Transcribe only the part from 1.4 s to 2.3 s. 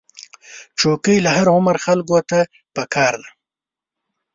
عمر خلکو